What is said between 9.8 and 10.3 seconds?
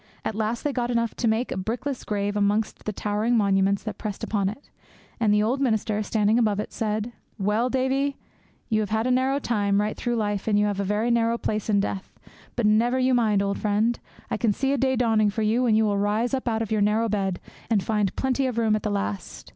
through